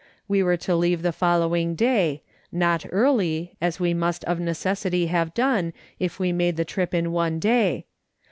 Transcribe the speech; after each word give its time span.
AVe 0.31 0.41
were 0.41 0.57
to 0.57 0.75
leave 0.75 0.97
on 1.01 1.03
the 1.03 1.11
following 1.11 1.75
day; 1.75 2.23
not 2.51 2.87
early, 2.91 3.55
as 3.61 3.79
we 3.79 3.93
must 3.93 4.23
of 4.25 4.39
necessity 4.39 5.05
have 5.05 5.31
done, 5.35 5.73
if 5.99 6.17
we 6.17 6.31
made 6.31 6.57
the 6.57 6.65
trip 6.65 6.91
in 6.95 7.11
one 7.11 7.37
day. 7.37 7.85